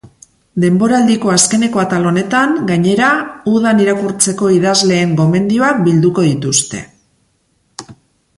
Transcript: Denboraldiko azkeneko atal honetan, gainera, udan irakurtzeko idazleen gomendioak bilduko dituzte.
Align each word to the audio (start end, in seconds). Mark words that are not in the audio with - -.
Denboraldiko 0.61 1.31
azkeneko 1.33 1.81
atal 1.83 2.07
honetan, 2.11 2.55
gainera, 2.71 3.11
udan 3.53 3.83
irakurtzeko 3.85 4.51
idazleen 4.57 5.15
gomendioak 5.21 5.85
bilduko 5.91 6.27
dituzte. 6.33 6.83